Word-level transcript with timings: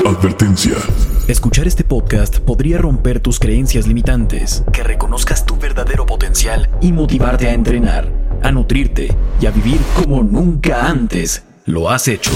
Advertencia. 0.00 0.74
Escuchar 1.28 1.68
este 1.68 1.84
podcast 1.84 2.40
podría 2.40 2.78
romper 2.78 3.20
tus 3.20 3.38
creencias 3.38 3.86
limitantes, 3.86 4.64
que 4.72 4.82
reconozcas 4.82 5.46
tu 5.46 5.56
verdadero 5.56 6.06
potencial 6.06 6.68
y 6.80 6.90
motivarte 6.90 7.48
a 7.48 7.52
entrenar, 7.52 8.12
a 8.42 8.50
nutrirte 8.50 9.14
y 9.40 9.46
a 9.46 9.52
vivir 9.52 9.78
como 9.94 10.24
nunca 10.24 10.88
antes 10.88 11.44
lo 11.66 11.88
has 11.88 12.08
hecho. 12.08 12.32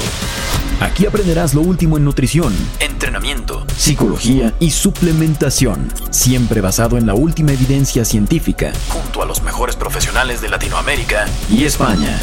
Aquí 0.80 1.06
aprenderás 1.06 1.54
lo 1.54 1.62
último 1.62 1.96
en 1.96 2.04
nutrición, 2.04 2.54
entrenamiento, 2.78 3.66
psicología 3.76 4.54
y 4.60 4.70
suplementación, 4.70 5.88
siempre 6.10 6.60
basado 6.60 6.96
en 6.96 7.06
la 7.06 7.14
última 7.14 7.52
evidencia 7.52 8.04
científica, 8.04 8.72
junto 8.90 9.22
a 9.22 9.26
los 9.26 9.42
mejores 9.42 9.74
profesionales 9.74 10.40
de 10.40 10.50
Latinoamérica 10.50 11.26
y 11.50 11.64
España. 11.64 12.16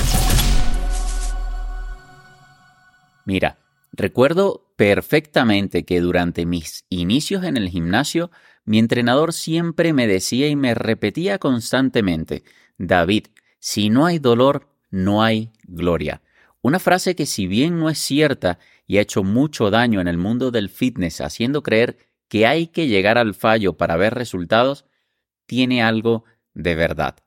Mira, 3.26 3.58
recuerdo 3.92 4.64
perfectamente 4.76 5.86
que 5.86 6.00
durante 6.02 6.46
mis 6.46 6.86
inicios 6.90 7.44
en 7.44 7.58
el 7.58 7.70
gimnasio, 7.70 8.32
mi 8.66 8.80
entrenador 8.80 9.34
siempre 9.34 9.94
me 9.94 10.08
decía 10.08 10.48
y 10.48 10.56
me 10.56 10.74
repetía 10.74 11.38
constantemente, 11.38 12.44
David, 12.78 13.28
si 13.60 13.90
no 13.90 14.06
hay 14.06 14.20
dolor, 14.20 14.70
no 14.90 15.24
hay 15.24 15.52
gloria. 15.64 16.22
Una 16.62 16.80
frase 16.80 17.16
que 17.16 17.26
si 17.26 17.46
bien 17.46 17.80
no 17.80 17.90
es 17.90 18.00
cierta 18.00 18.58
y 18.86 18.98
ha 18.98 19.02
hecho 19.02 19.24
mucho 19.24 19.70
daño 19.70 20.00
en 20.02 20.08
el 20.08 20.18
mundo 20.18 20.50
del 20.50 20.70
fitness 20.70 21.22
haciendo 21.22 21.62
creer 21.62 21.98
que 22.30 22.48
hay 22.48 22.68
que 22.68 22.88
llegar 22.88 23.18
al 23.18 23.34
fallo 23.34 23.74
para 23.74 23.98
ver 23.98 24.14
resultados, 24.14 24.86
tiene 25.46 25.84
algo 25.84 26.24
de 26.54 26.76
verdad. 26.76 27.18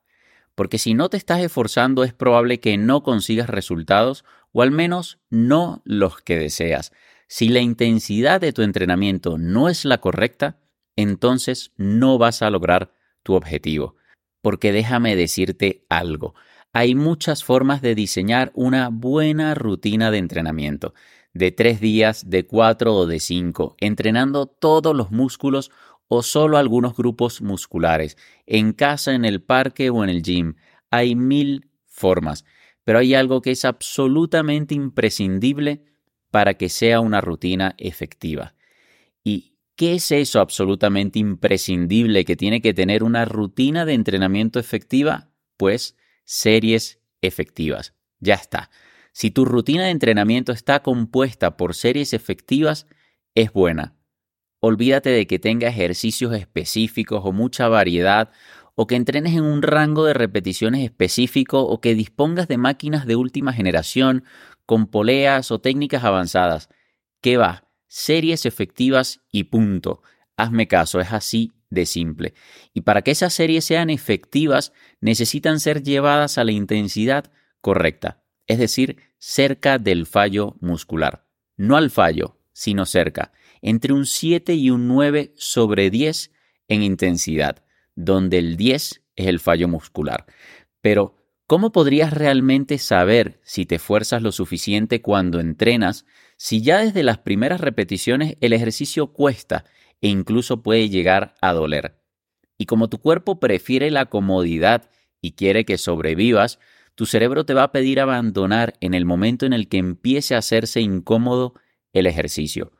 Porque 0.55 0.79
si 0.79 0.95
no 0.95 1.09
te 1.09 1.17
estás 1.17 1.41
esforzando 1.41 2.03
es 2.03 2.13
probable 2.13 2.59
que 2.59 2.77
no 2.77 3.03
consigas 3.03 3.49
resultados 3.49 4.25
o 4.51 4.63
al 4.63 4.71
menos 4.71 5.19
no 5.29 5.83
los 5.85 6.19
que 6.21 6.37
deseas. 6.37 6.91
Si 7.27 7.49
la 7.49 7.59
intensidad 7.59 8.39
de 8.39 8.53
tu 8.53 8.61
entrenamiento 8.61 9.37
no 9.37 9.67
es 9.67 9.83
la 9.83 9.99
correcta, 9.99 10.59
entonces 10.95 11.73
no 11.75 12.17
vas 12.17 12.41
a 12.41 12.49
lograr 12.49 12.93
tu 13.23 13.33
objetivo. 13.33 13.95
Porque 14.41 14.71
déjame 14.71 15.15
decirte 15.15 15.85
algo, 15.89 16.35
hay 16.71 16.95
muchas 16.95 17.43
formas 17.43 17.81
de 17.81 17.95
diseñar 17.95 18.51
una 18.53 18.89
buena 18.89 19.55
rutina 19.55 20.09
de 20.09 20.19
entrenamiento, 20.19 20.93
de 21.33 21.51
tres 21.51 21.81
días, 21.81 22.29
de 22.29 22.45
cuatro 22.45 22.95
o 22.95 23.05
de 23.05 23.19
cinco, 23.19 23.75
entrenando 23.79 24.47
todos 24.47 24.95
los 24.95 25.11
músculos 25.11 25.71
o 26.07 26.23
solo 26.23 26.57
algunos 26.57 26.95
grupos 26.95 27.41
musculares, 27.41 28.17
en 28.45 28.71
casa, 28.71 29.13
en 29.13 29.25
el 29.25 29.41
parque 29.41 29.89
o 29.89 30.03
en 30.03 30.09
el 30.09 30.21
gym. 30.23 30.55
Hay 30.89 31.15
mil 31.15 31.69
formas, 31.85 32.45
pero 32.85 32.99
hay 32.99 33.13
algo 33.13 33.41
que 33.41 33.51
es 33.51 33.65
absolutamente 33.65 34.73
imprescindible 34.75 35.83
para 36.31 36.55
que 36.55 36.69
sea 36.69 36.99
una 36.99 37.21
rutina 37.21 37.75
efectiva. 37.77 38.55
¿Y 39.23 39.57
qué 39.75 39.95
es 39.95 40.11
eso 40.11 40.39
absolutamente 40.39 41.19
imprescindible 41.19 42.25
que 42.25 42.35
tiene 42.35 42.61
que 42.61 42.73
tener 42.73 43.03
una 43.03 43.25
rutina 43.25 43.85
de 43.85 43.93
entrenamiento 43.93 44.59
efectiva? 44.59 45.29
Pues 45.57 45.95
series 46.25 46.99
efectivas. 47.21 47.93
Ya 48.19 48.35
está. 48.35 48.69
Si 49.11 49.31
tu 49.31 49.45
rutina 49.45 49.85
de 49.85 49.91
entrenamiento 49.91 50.51
está 50.51 50.83
compuesta 50.83 51.57
por 51.57 51.73
series 51.73 52.13
efectivas, 52.13 52.87
es 53.33 53.51
buena. 53.51 53.95
Olvídate 54.59 55.09
de 55.09 55.27
que 55.27 55.39
tenga 55.39 55.67
ejercicios 55.67 56.33
específicos 56.33 57.21
o 57.23 57.31
mucha 57.31 57.67
variedad, 57.67 58.31
o 58.75 58.85
que 58.85 58.95
entrenes 58.95 59.33
en 59.33 59.43
un 59.43 59.61
rango 59.63 60.05
de 60.05 60.13
repeticiones 60.13 60.83
específico, 60.83 61.63
o 61.63 61.81
que 61.81 61.95
dispongas 61.95 62.47
de 62.47 62.57
máquinas 62.57 63.07
de 63.07 63.15
última 63.15 63.53
generación, 63.53 64.23
con 64.67 64.85
poleas 64.85 65.49
o 65.49 65.59
técnicas 65.59 66.03
avanzadas. 66.03 66.69
¿Qué 67.21 67.37
va? 67.37 67.67
Series 67.87 68.45
efectivas 68.45 69.21
y 69.31 69.45
punto. 69.45 70.03
Hazme 70.35 70.67
caso, 70.67 70.99
es 70.99 71.11
así 71.11 71.53
de 71.69 71.85
simple. 71.85 72.33
Y 72.73 72.81
para 72.81 73.01
que 73.01 73.11
esas 73.11 73.33
series 73.33 73.65
sean 73.65 73.89
efectivas, 73.89 74.73
necesitan 75.01 75.59
ser 75.59 75.81
llevadas 75.81 76.37
a 76.37 76.43
la 76.43 76.51
intensidad 76.51 77.31
correcta, 77.61 78.23
es 78.45 78.59
decir, 78.59 78.97
cerca 79.17 79.79
del 79.79 80.05
fallo 80.05 80.57
muscular. 80.59 81.25
No 81.55 81.77
al 81.77 81.89
fallo, 81.89 82.37
sino 82.53 82.85
cerca, 82.85 83.31
entre 83.61 83.93
un 83.93 84.05
7 84.05 84.53
y 84.53 84.69
un 84.69 84.87
9 84.87 85.33
sobre 85.35 85.89
10 85.89 86.31
en 86.67 86.83
intensidad, 86.83 87.63
donde 87.95 88.37
el 88.37 88.57
10 88.57 89.01
es 89.15 89.27
el 89.27 89.39
fallo 89.39 89.67
muscular. 89.67 90.25
Pero, 90.81 91.16
¿cómo 91.47 91.71
podrías 91.71 92.13
realmente 92.13 92.77
saber 92.77 93.39
si 93.43 93.65
te 93.65 93.79
fuerzas 93.79 94.21
lo 94.21 94.31
suficiente 94.31 95.01
cuando 95.01 95.39
entrenas 95.39 96.05
si 96.37 96.61
ya 96.61 96.79
desde 96.79 97.03
las 97.03 97.17
primeras 97.17 97.59
repeticiones 97.59 98.37
el 98.41 98.53
ejercicio 98.53 99.07
cuesta 99.07 99.65
e 100.01 100.07
incluso 100.09 100.61
puede 100.61 100.89
llegar 100.89 101.35
a 101.41 101.53
doler. 101.53 101.99
Y 102.57 102.65
como 102.65 102.89
tu 102.89 102.99
cuerpo 102.99 103.39
prefiere 103.39 103.91
la 103.91 104.05
comodidad 104.05 104.89
y 105.21 105.33
quiere 105.33 105.65
que 105.65 105.77
sobrevivas, 105.77 106.59
tu 106.95 107.05
cerebro 107.05 107.45
te 107.45 107.53
va 107.53 107.63
a 107.63 107.71
pedir 107.71 107.99
abandonar 107.99 108.73
en 108.81 108.93
el 108.93 109.05
momento 109.05 109.45
en 109.45 109.53
el 109.53 109.67
que 109.67 109.77
empiece 109.77 110.35
a 110.35 110.39
hacerse 110.39 110.81
incómodo 110.81 111.53
el 111.93 112.07
ejercicio. 112.07 112.71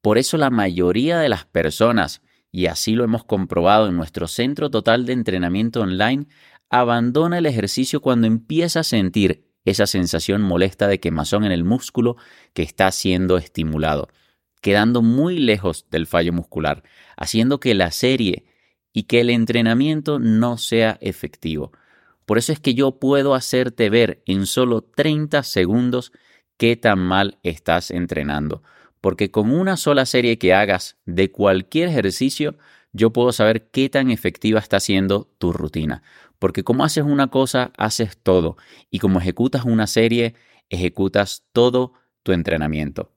Por 0.00 0.18
eso 0.18 0.36
la 0.36 0.50
mayoría 0.50 1.18
de 1.18 1.28
las 1.28 1.44
personas, 1.46 2.22
y 2.52 2.66
así 2.66 2.94
lo 2.94 3.04
hemos 3.04 3.24
comprobado 3.24 3.88
en 3.88 3.96
nuestro 3.96 4.28
centro 4.28 4.70
total 4.70 5.06
de 5.06 5.12
entrenamiento 5.12 5.80
online, 5.80 6.26
abandona 6.70 7.38
el 7.38 7.46
ejercicio 7.46 8.00
cuando 8.00 8.26
empieza 8.26 8.80
a 8.80 8.84
sentir 8.84 9.50
esa 9.64 9.86
sensación 9.86 10.42
molesta 10.42 10.88
de 10.88 11.00
quemazón 11.00 11.44
en 11.44 11.52
el 11.52 11.64
músculo 11.64 12.16
que 12.52 12.62
está 12.62 12.90
siendo 12.90 13.38
estimulado 13.38 14.08
quedando 14.64 15.02
muy 15.02 15.36
lejos 15.40 15.84
del 15.90 16.06
fallo 16.06 16.32
muscular, 16.32 16.84
haciendo 17.18 17.60
que 17.60 17.74
la 17.74 17.90
serie 17.90 18.46
y 18.94 19.02
que 19.02 19.20
el 19.20 19.28
entrenamiento 19.28 20.18
no 20.18 20.56
sea 20.56 20.96
efectivo. 21.02 21.70
Por 22.24 22.38
eso 22.38 22.50
es 22.50 22.60
que 22.60 22.72
yo 22.72 22.98
puedo 22.98 23.34
hacerte 23.34 23.90
ver 23.90 24.22
en 24.24 24.46
solo 24.46 24.80
30 24.80 25.42
segundos 25.42 26.12
qué 26.56 26.76
tan 26.76 26.98
mal 26.98 27.36
estás 27.42 27.90
entrenando. 27.90 28.62
Porque 29.02 29.30
con 29.30 29.52
una 29.52 29.76
sola 29.76 30.06
serie 30.06 30.38
que 30.38 30.54
hagas 30.54 30.96
de 31.04 31.30
cualquier 31.30 31.90
ejercicio, 31.90 32.56
yo 32.94 33.12
puedo 33.12 33.32
saber 33.32 33.68
qué 33.68 33.90
tan 33.90 34.10
efectiva 34.10 34.60
está 34.60 34.80
siendo 34.80 35.30
tu 35.36 35.52
rutina. 35.52 36.02
Porque 36.38 36.64
como 36.64 36.84
haces 36.84 37.04
una 37.04 37.28
cosa, 37.28 37.72
haces 37.76 38.18
todo. 38.18 38.56
Y 38.90 38.98
como 38.98 39.20
ejecutas 39.20 39.64
una 39.64 39.86
serie, 39.86 40.34
ejecutas 40.68 41.44
todo 41.52 41.94
tu 42.22 42.32
entrenamiento 42.32 43.14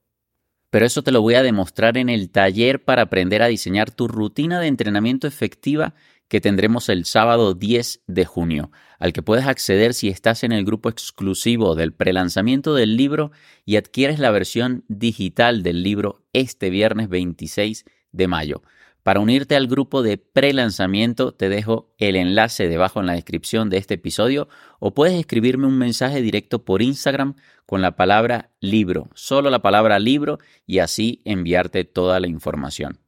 pero 0.70 0.86
eso 0.86 1.02
te 1.02 1.12
lo 1.12 1.22
voy 1.22 1.36
a 1.36 1.44
demostrar 1.44 1.98
en 1.98 2.10
el 2.10 2.30
taller 2.30 2.84
para 2.84 3.04
aprender 3.04 3.42
a 3.42 3.48
diseñar 3.48 3.92
tu 3.92 4.08
rutina 4.08 4.60
de 4.60 4.68
entrenamiento 4.68 5.28
efectiva 5.28 5.96
que 6.28 6.42
tendremos 6.42 6.90
el 6.90 7.06
sábado 7.06 7.54
10 7.54 8.02
de 8.06 8.26
junio, 8.26 8.72
al 9.00 9.14
que 9.14 9.22
puedes 9.22 9.46
acceder 9.46 9.94
si 9.94 10.10
estás 10.10 10.44
en 10.44 10.52
el 10.52 10.66
grupo 10.66 10.90
exclusivo 10.90 11.74
del 11.76 11.94
prelanzamiento 11.94 12.76
del 12.76 12.98
libro 12.98 13.32
y 13.66 13.78
adquieres 13.78 14.20
la 14.20 14.30
versión 14.30 14.84
digital 14.90 15.64
del 15.64 15.84
libro 15.84 16.26
este 16.34 16.70
viernes 16.70 17.08
26 17.08 17.86
de 18.12 18.28
mayo. 18.28 18.62
Para 19.08 19.22
unirte 19.22 19.56
al 19.56 19.68
grupo 19.68 20.04
de 20.04 20.18
pre-lanzamiento 20.18 21.32
te 21.32 21.48
dejo 21.48 21.96
el 21.98 22.18
enlace 22.18 22.68
debajo 22.68 23.00
en 23.00 23.06
la 23.06 23.14
descripción 23.14 23.70
de 23.70 23.78
este 23.78 23.94
episodio 23.94 24.50
o 24.82 24.94
puedes 24.94 25.18
escribirme 25.18 25.66
un 25.66 25.78
mensaje 25.78 26.22
directo 26.22 26.66
por 26.66 26.82
Instagram 26.82 27.36
con 27.66 27.82
la 27.82 27.96
palabra 27.96 28.52
libro, 28.60 29.10
solo 29.16 29.50
la 29.50 29.62
palabra 29.62 29.98
libro 29.98 30.40
y 30.66 30.80
así 30.80 31.22
enviarte 31.24 31.86
toda 31.86 32.20
la 32.20 32.28
información. 32.28 33.00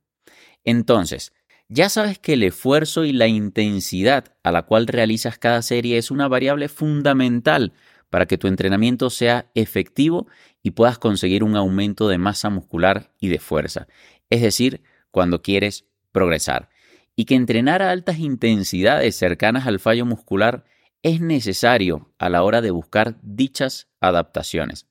Entonces, 0.63 1.33
ya 1.67 1.89
sabes 1.89 2.17
que 2.17 2.31
el 2.31 2.43
esfuerzo 2.43 3.03
y 3.03 3.11
la 3.11 3.27
intensidad 3.27 4.37
a 4.41 4.53
la 4.53 4.61
cual 4.61 4.87
realizas 4.87 5.37
cada 5.37 5.61
serie 5.61 5.97
es 5.97 6.11
una 6.11 6.29
variable 6.29 6.69
fundamental 6.69 7.73
para 8.09 8.25
que 8.25 8.37
tu 8.37 8.47
entrenamiento 8.47 9.09
sea 9.09 9.51
efectivo 9.53 10.27
y 10.63 10.71
puedas 10.71 10.97
conseguir 10.97 11.43
un 11.43 11.57
aumento 11.57 12.07
de 12.07 12.19
masa 12.19 12.49
muscular 12.49 13.11
y 13.19 13.27
de 13.27 13.39
fuerza. 13.39 13.89
Es 14.29 14.41
decir, 14.41 14.81
cuando 15.11 15.41
quieres 15.41 15.88
progresar 16.11 16.69
y 17.15 17.25
que 17.25 17.35
entrenar 17.35 17.81
a 17.81 17.91
altas 17.91 18.19
intensidades 18.19 19.15
cercanas 19.15 19.67
al 19.67 19.79
fallo 19.79 20.05
muscular 20.05 20.63
es 21.03 21.21
necesario 21.21 22.11
a 22.17 22.29
la 22.29 22.43
hora 22.43 22.61
de 22.61 22.71
buscar 22.71 23.17
dichas 23.21 23.87
adaptaciones. 23.99 24.85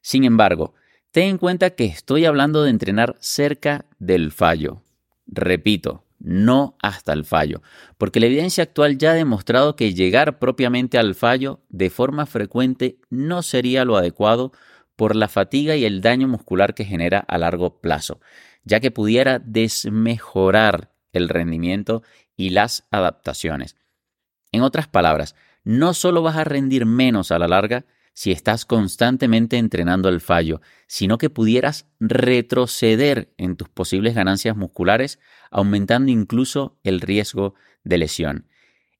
Sin 0.00 0.24
embargo, 0.24 0.74
Ten 1.14 1.28
en 1.28 1.38
cuenta 1.38 1.70
que 1.70 1.84
estoy 1.84 2.24
hablando 2.24 2.64
de 2.64 2.70
entrenar 2.70 3.14
cerca 3.20 3.86
del 4.00 4.32
fallo. 4.32 4.82
Repito, 5.28 6.02
no 6.18 6.76
hasta 6.82 7.12
el 7.12 7.24
fallo, 7.24 7.62
porque 7.98 8.18
la 8.18 8.26
evidencia 8.26 8.64
actual 8.64 8.98
ya 8.98 9.12
ha 9.12 9.14
demostrado 9.14 9.76
que 9.76 9.94
llegar 9.94 10.40
propiamente 10.40 10.98
al 10.98 11.14
fallo 11.14 11.60
de 11.68 11.88
forma 11.88 12.26
frecuente 12.26 12.98
no 13.10 13.42
sería 13.42 13.84
lo 13.84 13.96
adecuado 13.96 14.50
por 14.96 15.14
la 15.14 15.28
fatiga 15.28 15.76
y 15.76 15.84
el 15.84 16.00
daño 16.00 16.26
muscular 16.26 16.74
que 16.74 16.84
genera 16.84 17.20
a 17.20 17.38
largo 17.38 17.80
plazo, 17.80 18.18
ya 18.64 18.80
que 18.80 18.90
pudiera 18.90 19.38
desmejorar 19.38 20.90
el 21.12 21.28
rendimiento 21.28 22.02
y 22.36 22.50
las 22.50 22.86
adaptaciones. 22.90 23.76
En 24.52 24.62
otras 24.62 24.88
palabras, 24.88 25.34
no 25.64 25.94
solo 25.94 26.22
vas 26.22 26.36
a 26.36 26.44
rendir 26.44 26.86
menos 26.86 27.30
a 27.30 27.38
la 27.38 27.48
larga 27.48 27.86
si 28.14 28.30
estás 28.30 28.64
constantemente 28.64 29.58
entrenando 29.58 30.08
el 30.08 30.20
fallo, 30.20 30.60
sino 30.86 31.18
que 31.18 31.30
pudieras 31.30 31.86
retroceder 31.98 33.34
en 33.38 33.56
tus 33.56 33.68
posibles 33.68 34.14
ganancias 34.14 34.56
musculares, 34.56 35.18
aumentando 35.50 36.12
incluso 36.12 36.78
el 36.84 37.00
riesgo 37.00 37.54
de 37.82 37.98
lesión. 37.98 38.46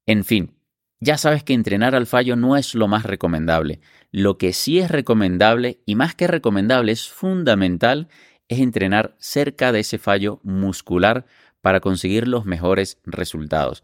En 0.06 0.24
fin, 0.24 0.56
ya 1.00 1.16
sabes 1.16 1.44
que 1.44 1.54
entrenar 1.54 1.94
al 1.94 2.06
fallo 2.06 2.34
no 2.34 2.56
es 2.56 2.74
lo 2.74 2.88
más 2.88 3.04
recomendable. 3.04 3.80
Lo 4.10 4.36
que 4.36 4.52
sí 4.52 4.80
es 4.80 4.90
recomendable, 4.90 5.80
y 5.86 5.94
más 5.94 6.14
que 6.14 6.26
recomendable, 6.26 6.92
es 6.92 7.08
fundamental, 7.08 8.08
es 8.48 8.60
entrenar 8.60 9.14
cerca 9.18 9.72
de 9.72 9.80
ese 9.80 9.98
fallo 9.98 10.40
muscular 10.42 11.26
para 11.60 11.80
conseguir 11.80 12.28
los 12.28 12.44
mejores 12.44 12.98
resultados. 13.04 13.82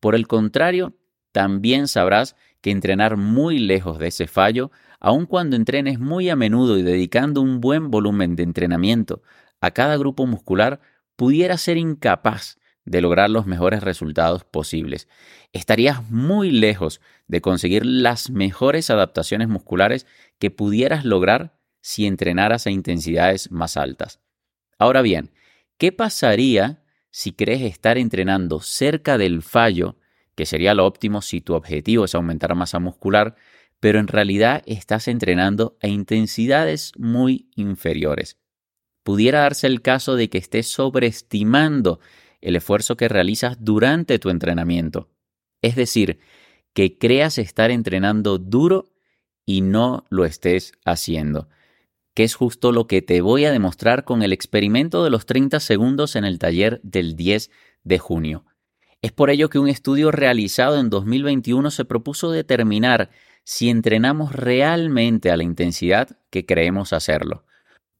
Por 0.00 0.14
el 0.14 0.26
contrario, 0.26 0.94
también 1.32 1.88
sabrás 1.88 2.36
que 2.60 2.70
entrenar 2.70 3.16
muy 3.16 3.58
lejos 3.58 3.98
de 3.98 4.08
ese 4.08 4.26
fallo, 4.26 4.70
aun 4.98 5.26
cuando 5.26 5.56
entrenes 5.56 5.98
muy 5.98 6.30
a 6.30 6.36
menudo 6.36 6.78
y 6.78 6.82
dedicando 6.82 7.40
un 7.40 7.60
buen 7.60 7.90
volumen 7.90 8.34
de 8.34 8.44
entrenamiento 8.44 9.22
a 9.60 9.70
cada 9.72 9.96
grupo 9.96 10.26
muscular, 10.26 10.80
pudiera 11.16 11.56
ser 11.58 11.76
incapaz 11.76 12.58
de 12.84 13.02
lograr 13.02 13.28
los 13.28 13.46
mejores 13.46 13.82
resultados 13.82 14.44
posibles. 14.44 15.08
Estarías 15.52 16.08
muy 16.10 16.50
lejos 16.50 17.00
de 17.26 17.40
conseguir 17.40 17.84
las 17.84 18.30
mejores 18.30 18.88
adaptaciones 18.88 19.48
musculares 19.48 20.06
que 20.38 20.50
pudieras 20.50 21.04
lograr 21.04 21.57
si 21.80 22.06
entrenaras 22.06 22.66
a 22.66 22.70
intensidades 22.70 23.50
más 23.50 23.76
altas. 23.76 24.20
Ahora 24.78 25.02
bien, 25.02 25.30
¿qué 25.76 25.92
pasaría 25.92 26.82
si 27.10 27.32
crees 27.32 27.62
estar 27.62 27.98
entrenando 27.98 28.60
cerca 28.60 29.18
del 29.18 29.42
fallo, 29.42 29.96
que 30.34 30.46
sería 30.46 30.74
lo 30.74 30.86
óptimo 30.86 31.22
si 31.22 31.40
tu 31.40 31.54
objetivo 31.54 32.04
es 32.04 32.14
aumentar 32.14 32.54
masa 32.54 32.78
muscular, 32.78 33.34
pero 33.80 33.98
en 33.98 34.08
realidad 34.08 34.62
estás 34.66 35.08
entrenando 35.08 35.76
a 35.82 35.88
intensidades 35.88 36.92
muy 36.96 37.50
inferiores. 37.56 38.38
Pudiera 39.02 39.40
darse 39.40 39.66
el 39.66 39.82
caso 39.82 40.16
de 40.16 40.28
que 40.28 40.38
estés 40.38 40.68
sobreestimando 40.68 42.00
el 42.40 42.56
esfuerzo 42.56 42.96
que 42.96 43.08
realizas 43.08 43.56
durante 43.60 44.18
tu 44.18 44.30
entrenamiento. 44.30 45.10
Es 45.62 45.76
decir, 45.76 46.20
que 46.72 46.98
creas 46.98 47.38
estar 47.38 47.70
entrenando 47.70 48.38
duro 48.38 48.92
y 49.44 49.62
no 49.62 50.04
lo 50.10 50.24
estés 50.24 50.72
haciendo 50.84 51.48
que 52.18 52.24
es 52.24 52.34
justo 52.34 52.72
lo 52.72 52.88
que 52.88 53.00
te 53.00 53.20
voy 53.20 53.44
a 53.44 53.52
demostrar 53.52 54.02
con 54.02 54.24
el 54.24 54.32
experimento 54.32 55.04
de 55.04 55.10
los 55.10 55.24
30 55.24 55.60
segundos 55.60 56.16
en 56.16 56.24
el 56.24 56.40
taller 56.40 56.80
del 56.82 57.14
10 57.14 57.48
de 57.84 57.98
junio. 58.00 58.44
Es 59.02 59.12
por 59.12 59.30
ello 59.30 59.48
que 59.48 59.60
un 59.60 59.68
estudio 59.68 60.10
realizado 60.10 60.80
en 60.80 60.90
2021 60.90 61.70
se 61.70 61.84
propuso 61.84 62.32
determinar 62.32 63.10
si 63.44 63.70
entrenamos 63.70 64.32
realmente 64.32 65.30
a 65.30 65.36
la 65.36 65.44
intensidad 65.44 66.18
que 66.30 66.44
creemos 66.44 66.92
hacerlo. 66.92 67.44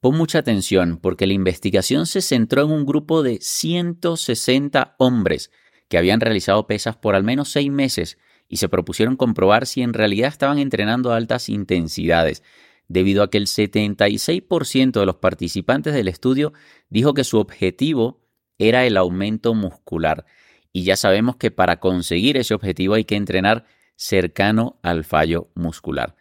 Pon 0.01 0.17
mucha 0.17 0.41
atención 0.41 0.99
porque 1.01 1.29
la 1.29 1.35
investigación 1.35 2.05
se 2.07 2.21
centró 2.21 2.65
en 2.65 2.73
un 2.73 2.87
grupo 2.87 3.23
de 3.23 3.39
160 3.41 4.97
hombres 4.99 5.53
que 5.89 5.97
habían 5.97 6.19
realizado 6.19 6.67
pesas 6.67 6.97
por 6.97 7.15
al 7.15 7.23
menos 7.23 7.53
seis 7.53 7.71
meses 7.71 8.19
y 8.49 8.57
se 8.57 8.69
propusieron 8.69 9.15
comprobar 9.15 9.65
si 9.65 9.83
en 9.83 9.93
realidad 9.93 10.31
estaban 10.31 10.59
entrenando 10.59 11.13
a 11.13 11.17
altas 11.17 11.49
intensidades, 11.49 12.43
debido 12.89 13.23
a 13.23 13.31
que 13.31 13.39
el 13.39 13.47
76% 13.47 14.99
de 14.99 15.07
los 15.07 15.17
participantes 15.17 15.95
del 15.95 16.09
estudio 16.09 16.53
dijo 16.89 17.15
que 17.15 17.25
su 17.25 17.39
objetivo 17.39 18.27
era 18.59 18.87
el 18.87 18.97
aumento 18.97 19.55
muscular. 19.55 20.25
Y 20.73 20.85
ya 20.85 20.97
sabemos 20.97 21.37
que 21.37 21.51
para 21.51 21.81
conseguir 21.81 22.37
ese 22.37 22.55
objetivo 22.55 22.95
hay 22.95 23.05
que 23.05 23.17
entrenar 23.17 23.67
cercano 23.97 24.79
al 24.83 25.05
fallo 25.05 25.51
muscular. 25.55 26.17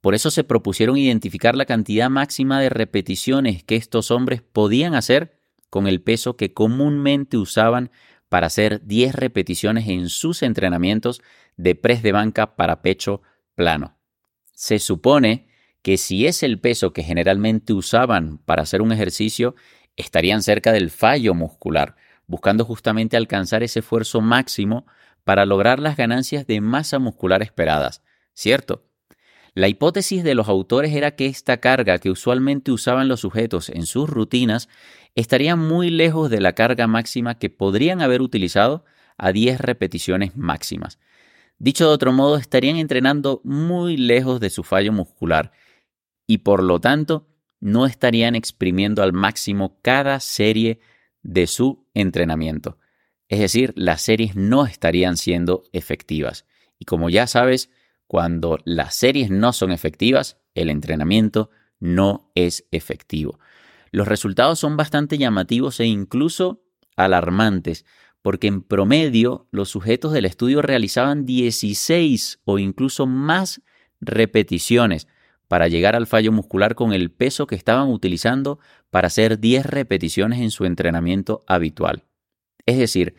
Por 0.00 0.14
eso 0.14 0.30
se 0.30 0.44
propusieron 0.44 0.96
identificar 0.96 1.54
la 1.54 1.64
cantidad 1.64 2.10
máxima 2.10 2.60
de 2.60 2.68
repeticiones 2.68 3.62
que 3.62 3.76
estos 3.76 4.10
hombres 4.10 4.42
podían 4.42 4.94
hacer 4.94 5.38
con 5.70 5.86
el 5.86 6.02
peso 6.02 6.36
que 6.36 6.52
comúnmente 6.52 7.36
usaban 7.36 7.90
para 8.28 8.48
hacer 8.48 8.84
10 8.84 9.14
repeticiones 9.14 9.88
en 9.88 10.08
sus 10.08 10.42
entrenamientos 10.42 11.22
de 11.56 11.74
press 11.74 12.02
de 12.02 12.12
banca 12.12 12.56
para 12.56 12.82
pecho 12.82 13.22
plano. 13.54 13.96
Se 14.52 14.78
supone 14.78 15.51
que 15.82 15.98
si 15.98 16.26
es 16.26 16.42
el 16.42 16.60
peso 16.60 16.92
que 16.92 17.02
generalmente 17.02 17.72
usaban 17.72 18.38
para 18.38 18.62
hacer 18.62 18.82
un 18.82 18.92
ejercicio, 18.92 19.54
estarían 19.96 20.42
cerca 20.42 20.72
del 20.72 20.90
fallo 20.90 21.34
muscular, 21.34 21.96
buscando 22.26 22.64
justamente 22.64 23.16
alcanzar 23.16 23.62
ese 23.62 23.80
esfuerzo 23.80 24.20
máximo 24.20 24.86
para 25.24 25.44
lograr 25.44 25.80
las 25.80 25.96
ganancias 25.96 26.46
de 26.46 26.60
masa 26.60 26.98
muscular 26.98 27.42
esperadas, 27.42 28.02
¿cierto? 28.32 28.84
La 29.54 29.68
hipótesis 29.68 30.24
de 30.24 30.34
los 30.34 30.48
autores 30.48 30.94
era 30.94 31.14
que 31.14 31.26
esta 31.26 31.58
carga 31.58 31.98
que 31.98 32.10
usualmente 32.10 32.72
usaban 32.72 33.08
los 33.08 33.20
sujetos 33.20 33.68
en 33.68 33.84
sus 33.84 34.08
rutinas 34.08 34.68
estaría 35.14 35.56
muy 35.56 35.90
lejos 35.90 36.30
de 36.30 36.40
la 36.40 36.54
carga 36.54 36.86
máxima 36.86 37.38
que 37.38 37.50
podrían 37.50 38.00
haber 38.00 38.22
utilizado 38.22 38.84
a 39.18 39.30
10 39.30 39.60
repeticiones 39.60 40.36
máximas. 40.36 40.98
Dicho 41.58 41.86
de 41.86 41.92
otro 41.92 42.12
modo, 42.12 42.38
estarían 42.38 42.76
entrenando 42.76 43.42
muy 43.44 43.98
lejos 43.98 44.40
de 44.40 44.48
su 44.48 44.62
fallo 44.62 44.90
muscular 44.90 45.52
y 46.32 46.38
por 46.38 46.62
lo 46.62 46.80
tanto 46.80 47.28
no 47.60 47.84
estarían 47.84 48.34
exprimiendo 48.34 49.02
al 49.02 49.12
máximo 49.12 49.78
cada 49.82 50.18
serie 50.18 50.80
de 51.22 51.46
su 51.46 51.86
entrenamiento. 51.92 52.78
Es 53.28 53.40
decir, 53.40 53.74
las 53.76 54.00
series 54.00 54.34
no 54.34 54.64
estarían 54.64 55.18
siendo 55.18 55.64
efectivas. 55.74 56.46
Y 56.78 56.86
como 56.86 57.10
ya 57.10 57.26
sabes, 57.26 57.70
cuando 58.06 58.58
las 58.64 58.94
series 58.94 59.30
no 59.30 59.52
son 59.52 59.72
efectivas, 59.72 60.38
el 60.54 60.70
entrenamiento 60.70 61.50
no 61.80 62.32
es 62.34 62.66
efectivo. 62.70 63.38
Los 63.90 64.08
resultados 64.08 64.58
son 64.58 64.78
bastante 64.78 65.18
llamativos 65.18 65.80
e 65.80 65.84
incluso 65.84 66.64
alarmantes, 66.96 67.84
porque 68.22 68.46
en 68.46 68.62
promedio 68.62 69.48
los 69.50 69.68
sujetos 69.68 70.14
del 70.14 70.24
estudio 70.24 70.62
realizaban 70.62 71.26
16 71.26 72.40
o 72.46 72.58
incluso 72.58 73.06
más 73.06 73.60
repeticiones 74.00 75.08
para 75.52 75.68
llegar 75.68 75.94
al 75.94 76.06
fallo 76.06 76.32
muscular 76.32 76.74
con 76.74 76.94
el 76.94 77.10
peso 77.10 77.46
que 77.46 77.56
estaban 77.56 77.90
utilizando 77.90 78.58
para 78.88 79.08
hacer 79.08 79.38
10 79.38 79.66
repeticiones 79.66 80.40
en 80.40 80.50
su 80.50 80.64
entrenamiento 80.64 81.44
habitual. 81.46 82.04
Es 82.64 82.78
decir, 82.78 83.16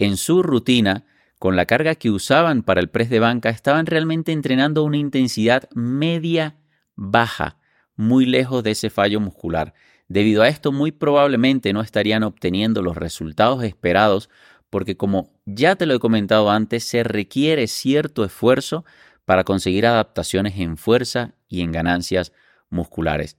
en 0.00 0.16
su 0.16 0.42
rutina, 0.42 1.04
con 1.38 1.54
la 1.54 1.64
carga 1.64 1.94
que 1.94 2.10
usaban 2.10 2.64
para 2.64 2.80
el 2.80 2.88
press 2.88 3.08
de 3.08 3.20
banca, 3.20 3.50
estaban 3.50 3.86
realmente 3.86 4.32
entrenando 4.32 4.82
una 4.82 4.96
intensidad 4.96 5.70
media 5.76 6.56
baja, 6.96 7.60
muy 7.94 8.26
lejos 8.26 8.64
de 8.64 8.72
ese 8.72 8.90
fallo 8.90 9.20
muscular. 9.20 9.72
Debido 10.08 10.42
a 10.42 10.48
esto, 10.48 10.72
muy 10.72 10.90
probablemente 10.90 11.72
no 11.72 11.82
estarían 11.82 12.24
obteniendo 12.24 12.82
los 12.82 12.96
resultados 12.96 13.62
esperados 13.62 14.28
porque 14.70 14.96
como 14.96 15.30
ya 15.44 15.76
te 15.76 15.86
lo 15.86 15.94
he 15.94 16.00
comentado 16.00 16.50
antes, 16.50 16.82
se 16.82 17.04
requiere 17.04 17.68
cierto 17.68 18.24
esfuerzo 18.24 18.84
para 19.24 19.44
conseguir 19.44 19.86
adaptaciones 19.86 20.58
en 20.58 20.76
fuerza 20.78 21.35
y 21.48 21.62
en 21.62 21.72
ganancias 21.72 22.32
musculares. 22.70 23.38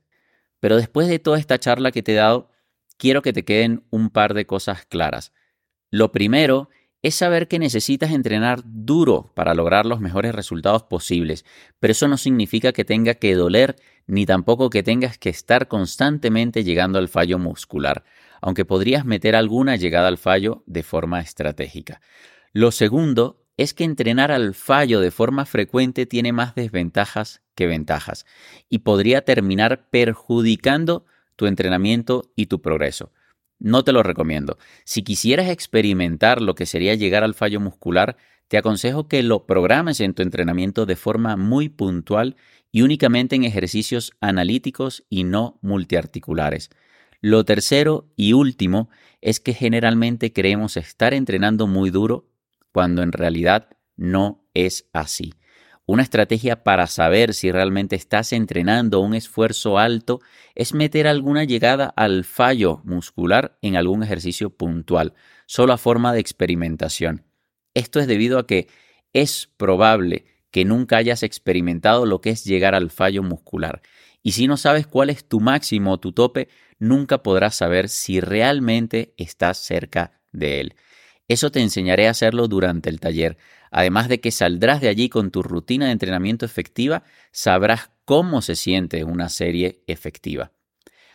Pero 0.59 0.77
después 0.77 1.07
de 1.07 1.19
toda 1.19 1.39
esta 1.39 1.59
charla 1.59 1.91
que 1.91 2.03
te 2.03 2.13
he 2.13 2.15
dado, 2.15 2.49
quiero 2.97 3.21
que 3.21 3.33
te 3.33 3.45
queden 3.45 3.83
un 3.89 4.09
par 4.09 4.33
de 4.33 4.45
cosas 4.45 4.85
claras. 4.85 5.33
Lo 5.91 6.11
primero 6.11 6.69
es 7.03 7.15
saber 7.15 7.47
que 7.47 7.59
necesitas 7.59 8.11
entrenar 8.11 8.61
duro 8.65 9.31
para 9.35 9.53
lograr 9.53 9.85
los 9.85 9.99
mejores 9.99 10.33
resultados 10.33 10.83
posibles, 10.83 11.45
pero 11.79 11.91
eso 11.91 12.07
no 12.07 12.17
significa 12.17 12.73
que 12.73 12.85
tenga 12.85 13.13
que 13.13 13.35
doler 13.35 13.75
ni 14.07 14.25
tampoco 14.25 14.69
que 14.69 14.83
tengas 14.83 15.17
que 15.17 15.29
estar 15.29 15.67
constantemente 15.67 16.63
llegando 16.63 16.97
al 16.97 17.07
fallo 17.07 17.37
muscular, 17.37 18.03
aunque 18.41 18.65
podrías 18.65 19.05
meter 19.05 19.35
alguna 19.35 19.75
llegada 19.75 20.07
al 20.07 20.17
fallo 20.17 20.63
de 20.65 20.83
forma 20.83 21.21
estratégica. 21.21 22.01
Lo 22.51 22.71
segundo 22.71 23.46
es 23.57 23.73
que 23.73 23.83
entrenar 23.83 24.31
al 24.31 24.53
fallo 24.53 25.01
de 25.01 25.11
forma 25.11 25.45
frecuente 25.45 26.05
tiene 26.05 26.31
más 26.31 26.55
desventajas 26.55 27.41
que 27.55 27.67
ventajas 27.67 28.25
y 28.69 28.79
podría 28.79 29.25
terminar 29.25 29.89
perjudicando 29.89 31.05
tu 31.35 31.47
entrenamiento 31.47 32.31
y 32.35 32.45
tu 32.45 32.61
progreso. 32.61 33.11
No 33.59 33.83
te 33.83 33.91
lo 33.91 34.03
recomiendo. 34.03 34.57
Si 34.85 35.01
quisieras 35.03 35.49
experimentar 35.49 36.41
lo 36.41 36.53
que 36.53 36.67
sería 36.67 36.93
llegar 36.93 37.23
al 37.23 37.33
fallo 37.33 37.59
muscular, 37.59 38.17
te 38.47 38.57
aconsejo 38.57 39.07
que 39.07 39.23
lo 39.23 39.47
programes 39.47 39.99
en 39.99 40.13
tu 40.13 40.21
entrenamiento 40.21 40.85
de 40.85 40.95
forma 40.95 41.35
muy 41.35 41.67
puntual 41.67 42.35
y 42.71 42.83
únicamente 42.83 43.35
en 43.35 43.43
ejercicios 43.43 44.13
analíticos 44.21 45.03
y 45.09 45.23
no 45.23 45.57
multiarticulares. 45.61 46.69
Lo 47.19 47.43
tercero 47.43 48.07
y 48.15 48.33
último 48.33 48.89
es 49.21 49.39
que 49.39 49.53
generalmente 49.53 50.31
creemos 50.31 50.77
estar 50.77 51.15
entrenando 51.15 51.65
muy 51.65 51.89
duro 51.89 52.29
cuando 52.77 53.01
en 53.01 53.11
realidad 53.11 53.69
no 53.95 54.47
es 54.53 54.87
así. 54.93 55.33
Una 55.87 56.03
estrategia 56.03 56.63
para 56.63 56.85
saber 56.85 57.33
si 57.33 57.51
realmente 57.51 57.95
estás 57.95 58.33
entrenando 58.33 58.99
un 58.99 59.15
esfuerzo 59.15 59.79
alto 59.79 60.19
es 60.53 60.75
meter 60.75 61.07
alguna 61.07 61.43
llegada 61.43 61.91
al 61.95 62.23
fallo 62.23 62.81
muscular 62.83 63.57
en 63.63 63.77
algún 63.77 64.03
ejercicio 64.03 64.51
puntual, 64.51 65.15
solo 65.47 65.73
a 65.73 65.79
forma 65.79 66.13
de 66.13 66.19
experimentación. 66.19 67.25
Esto 67.73 67.99
es 67.99 68.05
debido 68.05 68.37
a 68.37 68.45
que 68.45 68.67
es 69.11 69.49
probable 69.57 70.25
que 70.51 70.63
nunca 70.63 70.97
hayas 70.97 71.23
experimentado 71.23 72.05
lo 72.05 72.21
que 72.21 72.29
es 72.29 72.45
llegar 72.45 72.75
al 72.75 72.91
fallo 72.91 73.23
muscular. 73.23 73.81
Y 74.21 74.33
si 74.33 74.45
no 74.45 74.55
sabes 74.55 74.85
cuál 74.85 75.09
es 75.09 75.27
tu 75.27 75.39
máximo 75.39 75.93
o 75.93 75.99
tu 75.99 76.11
tope, 76.11 76.47
nunca 76.77 77.23
podrás 77.23 77.55
saber 77.55 77.89
si 77.89 78.19
realmente 78.19 79.15
estás 79.17 79.57
cerca 79.57 80.21
de 80.31 80.61
él. 80.61 80.75
Eso 81.27 81.51
te 81.51 81.61
enseñaré 81.61 82.07
a 82.07 82.11
hacerlo 82.11 82.47
durante 82.47 82.89
el 82.89 82.99
taller. 82.99 83.37
Además 83.69 84.07
de 84.07 84.21
que 84.21 84.31
saldrás 84.31 84.79
de 84.79 84.87
allí 84.87 85.09
con 85.09 85.29
tu 85.31 85.43
rutina 85.43 85.87
de 85.87 85.91
entrenamiento 85.91 86.45
efectiva, 86.45 87.03
sabrás 87.31 87.91
cómo 88.05 88.41
se 88.41 88.55
siente 88.55 89.03
una 89.03 89.27
serie 89.27 89.83
efectiva. 89.87 90.53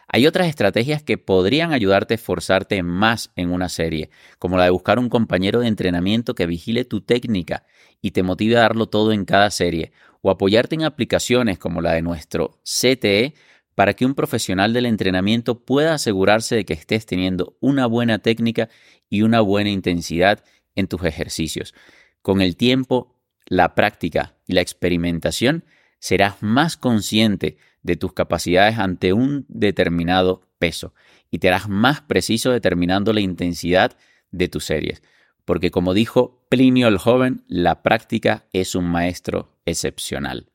Hay 0.08 0.26
otras 0.26 0.48
estrategias 0.48 1.02
que 1.02 1.16
podrían 1.16 1.72
ayudarte 1.72 2.12
a 2.12 2.16
esforzarte 2.16 2.82
más 2.82 3.30
en 3.34 3.50
una 3.50 3.70
serie, 3.70 4.10
como 4.38 4.58
la 4.58 4.64
de 4.64 4.70
buscar 4.70 4.98
un 4.98 5.08
compañero 5.08 5.60
de 5.60 5.68
entrenamiento 5.68 6.34
que 6.34 6.44
vigile 6.44 6.84
tu 6.84 7.00
técnica 7.00 7.64
y 8.02 8.10
te 8.10 8.22
motive 8.22 8.58
a 8.58 8.60
darlo 8.60 8.86
todo 8.90 9.12
en 9.12 9.24
cada 9.24 9.50
serie, 9.50 9.92
o 10.20 10.30
apoyarte 10.30 10.74
en 10.74 10.84
aplicaciones 10.84 11.58
como 11.58 11.80
la 11.80 11.94
de 11.94 12.02
nuestro 12.02 12.60
CTE 12.62 13.32
para 13.74 13.94
que 13.94 14.04
un 14.04 14.14
profesional 14.14 14.72
del 14.72 14.86
entrenamiento 14.86 15.64
pueda 15.64 15.94
asegurarse 15.94 16.56
de 16.56 16.64
que 16.64 16.74
estés 16.74 17.06
teniendo 17.06 17.56
una 17.60 17.86
buena 17.86 18.18
técnica 18.18 18.68
y 19.08 19.22
una 19.22 19.40
buena 19.40 19.70
intensidad 19.70 20.44
en 20.74 20.88
tus 20.88 21.04
ejercicios. 21.04 21.74
Con 22.20 22.40
el 22.40 22.56
tiempo, 22.56 23.18
la 23.46 23.74
práctica 23.74 24.36
y 24.46 24.54
la 24.54 24.60
experimentación, 24.60 25.64
serás 25.98 26.42
más 26.42 26.76
consciente 26.76 27.56
de 27.82 27.96
tus 27.96 28.12
capacidades 28.12 28.78
ante 28.78 29.12
un 29.12 29.44
determinado 29.48 30.42
peso 30.58 30.94
y 31.30 31.38
te 31.38 31.48
harás 31.48 31.68
más 31.68 32.02
preciso 32.02 32.52
determinando 32.52 33.12
la 33.12 33.20
intensidad 33.20 33.96
de 34.30 34.48
tus 34.48 34.64
series. 34.64 35.02
Porque 35.44 35.70
como 35.70 35.94
dijo 35.94 36.44
Plinio 36.48 36.88
el 36.88 36.98
joven, 36.98 37.44
la 37.48 37.82
práctica 37.82 38.46
es 38.52 38.74
un 38.74 38.84
maestro 38.84 39.58
excepcional. 39.64 40.51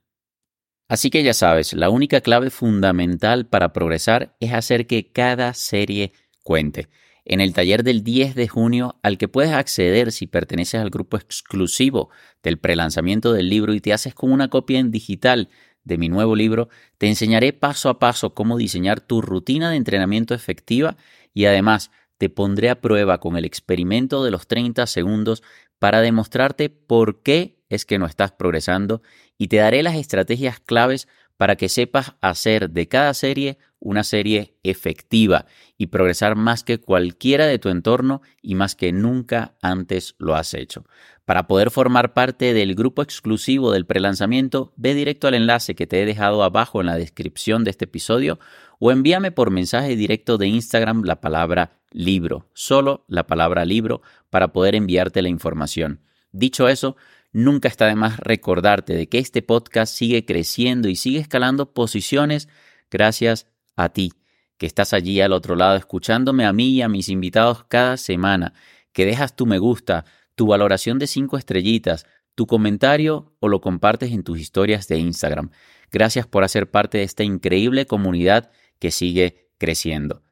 Así 0.87 1.09
que 1.09 1.21
ya 1.21 1.33
sabes, 1.33 1.73
la 1.73 1.89
única 1.89 2.21
clave 2.21 2.49
fundamental 2.49 3.45
para 3.45 3.73
progresar 3.73 4.35
es 4.39 4.53
hacer 4.53 4.87
que 4.87 5.11
cada 5.11 5.53
serie 5.53 6.13
cuente. 6.43 6.87
En 7.25 7.41
el 7.41 7.53
taller 7.53 7.83
del 7.83 8.03
10 8.03 8.35
de 8.35 8.47
junio, 8.47 8.97
al 9.03 9.17
que 9.17 9.27
puedes 9.27 9.51
acceder 9.51 10.13
si 10.13 10.27
perteneces 10.27 10.79
al 10.79 10.89
grupo 10.89 11.17
exclusivo 11.17 12.09
del 12.41 12.57
prelanzamiento 12.57 13.33
del 13.33 13.49
libro 13.49 13.73
y 13.73 13.81
te 13.81 13.91
haces 13.91 14.13
con 14.13 14.31
una 14.31 14.47
copia 14.47 14.79
en 14.79 14.91
digital 14.91 15.49
de 15.83 15.97
mi 15.97 16.07
nuevo 16.07 16.37
libro, 16.37 16.69
te 16.97 17.07
enseñaré 17.07 17.51
paso 17.51 17.89
a 17.89 17.99
paso 17.99 18.33
cómo 18.33 18.57
diseñar 18.57 19.01
tu 19.01 19.21
rutina 19.21 19.69
de 19.69 19.75
entrenamiento 19.75 20.33
efectiva 20.33 20.95
y 21.33 21.45
además 21.45 21.91
te 22.17 22.29
pondré 22.29 22.69
a 22.69 22.79
prueba 22.79 23.19
con 23.19 23.35
el 23.35 23.43
experimento 23.43 24.23
de 24.23 24.31
los 24.31 24.47
30 24.47 24.87
segundos 24.87 25.43
para 25.79 25.99
demostrarte 25.99 26.69
por 26.69 27.21
qué 27.23 27.56
es 27.69 27.85
que 27.85 27.99
no 27.99 28.05
estás 28.05 28.31
progresando 28.31 29.01
y 29.37 29.47
te 29.47 29.57
daré 29.57 29.83
las 29.83 29.95
estrategias 29.95 30.59
claves 30.59 31.07
para 31.37 31.55
que 31.55 31.69
sepas 31.69 32.15
hacer 32.19 32.71
de 32.71 32.87
cada 32.87 33.13
serie 33.13 33.59
una 33.79 34.03
serie 34.03 34.55
efectiva 34.63 35.45
y 35.77 35.87
progresar 35.87 36.35
más 36.35 36.63
que 36.63 36.79
cualquiera 36.79 37.45
de 37.45 37.59
tu 37.59 37.69
entorno 37.69 38.21
y 38.41 38.55
más 38.55 38.75
que 38.75 38.91
nunca 38.91 39.53
antes 39.61 40.15
lo 40.17 40.35
has 40.35 40.55
hecho. 40.55 40.85
Para 41.25 41.45
poder 41.45 41.69
formar 41.69 42.13
parte 42.13 42.53
del 42.53 42.73
grupo 42.73 43.03
exclusivo 43.03 43.71
del 43.71 43.85
prelanzamiento, 43.85 44.73
ve 44.77 44.95
directo 44.95 45.27
al 45.27 45.35
enlace 45.35 45.75
que 45.75 45.85
te 45.85 46.01
he 46.01 46.05
dejado 46.05 46.41
abajo 46.41 46.81
en 46.81 46.87
la 46.87 46.97
descripción 46.97 47.63
de 47.63 47.71
este 47.71 47.85
episodio 47.85 48.39
o 48.79 48.91
envíame 48.91 49.31
por 49.31 49.51
mensaje 49.51 49.95
directo 49.95 50.37
de 50.37 50.47
Instagram 50.47 51.03
la 51.03 51.21
palabra 51.21 51.79
libro, 51.91 52.49
solo 52.53 53.05
la 53.07 53.27
palabra 53.27 53.65
libro, 53.65 54.01
para 54.29 54.51
poder 54.53 54.75
enviarte 54.75 55.21
la 55.21 55.29
información. 55.29 56.01
Dicho 56.31 56.67
eso, 56.67 56.95
nunca 57.31 57.67
está 57.67 57.85
de 57.87 57.95
más 57.95 58.19
recordarte 58.19 58.93
de 58.93 59.07
que 59.07 59.19
este 59.19 59.41
podcast 59.41 59.93
sigue 59.93 60.25
creciendo 60.25 60.87
y 60.87 60.95
sigue 60.95 61.19
escalando 61.19 61.73
posiciones 61.73 62.47
gracias 62.89 63.47
a 63.75 63.89
ti, 63.89 64.13
que 64.57 64.65
estás 64.65 64.93
allí 64.93 65.21
al 65.21 65.33
otro 65.33 65.55
lado 65.55 65.75
escuchándome 65.75 66.45
a 66.45 66.53
mí 66.53 66.69
y 66.69 66.81
a 66.81 66.89
mis 66.89 67.09
invitados 67.09 67.65
cada 67.65 67.97
semana, 67.97 68.53
que 68.91 69.05
dejas 69.05 69.35
tu 69.35 69.45
me 69.45 69.59
gusta, 69.59 70.05
tu 70.35 70.47
valoración 70.47 70.99
de 70.99 71.07
cinco 71.07 71.37
estrellitas, 71.37 72.05
tu 72.35 72.47
comentario 72.47 73.35
o 73.39 73.47
lo 73.47 73.61
compartes 73.61 74.11
en 74.11 74.23
tus 74.23 74.39
historias 74.39 74.87
de 74.87 74.99
Instagram. 74.99 75.51
Gracias 75.91 76.27
por 76.27 76.43
hacer 76.43 76.69
parte 76.69 76.99
de 76.99 77.03
esta 77.03 77.23
increíble 77.23 77.85
comunidad 77.85 78.51
que 78.79 78.91
sigue 78.91 79.49
creciendo. 79.57 80.23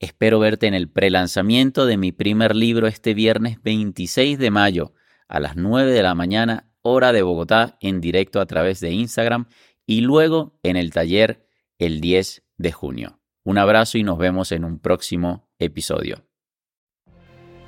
Espero 0.00 0.40
verte 0.40 0.66
en 0.66 0.74
el 0.74 0.90
prelanzamiento 0.90 1.86
de 1.86 1.96
mi 1.96 2.10
primer 2.10 2.56
libro 2.56 2.88
este 2.88 3.14
viernes 3.14 3.62
26 3.62 4.38
de 4.38 4.50
mayo 4.50 4.94
a 5.28 5.40
las 5.40 5.56
9 5.56 5.92
de 5.92 6.02
la 6.02 6.14
mañana, 6.14 6.70
hora 6.82 7.12
de 7.12 7.22
Bogotá, 7.22 7.76
en 7.80 8.00
directo 8.00 8.40
a 8.40 8.46
través 8.46 8.80
de 8.80 8.90
Instagram 8.90 9.46
y 9.86 10.00
luego 10.00 10.58
en 10.62 10.76
el 10.76 10.90
taller 10.90 11.46
el 11.78 12.00
10 12.00 12.42
de 12.58 12.72
junio. 12.72 13.18
Un 13.44 13.58
abrazo 13.58 13.98
y 13.98 14.02
nos 14.02 14.18
vemos 14.18 14.52
en 14.52 14.64
un 14.64 14.78
próximo 14.78 15.48
episodio. 15.58 16.24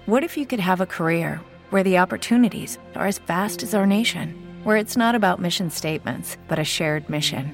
What 0.07 0.23
if 0.23 0.37
you 0.37 0.47
could 0.47 0.61
have 0.61 0.83
a 0.83 0.87
career 0.87 1.41
where 1.71 1.83
the 1.83 1.99
opportunities 1.99 2.79
are 2.95 3.07
as 3.07 3.19
vast 3.27 3.63
as 3.63 3.75
our 3.75 3.87
nation, 3.87 4.35
where 4.65 4.77
it's 4.77 4.97
not 4.97 5.15
about 5.15 5.41
mission 5.41 5.71
statements, 5.71 6.37
but 6.47 6.59
a 6.59 6.65
shared 6.65 7.09
mission? 7.09 7.53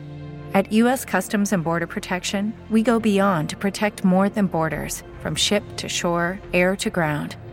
At 0.52 0.72
U.S. 0.72 1.04
Customs 1.04 1.52
and 1.52 1.62
Border 1.62 1.86
Protection, 1.86 2.52
we 2.68 2.82
go 2.82 2.98
beyond 2.98 3.50
to 3.50 3.56
protect 3.56 4.04
more 4.04 4.28
than 4.28 4.48
borders 4.48 5.04
from 5.20 5.36
ship 5.36 5.62
to 5.76 5.88
shore, 5.88 6.40
air 6.52 6.74
to 6.76 6.90
ground. 6.90 7.36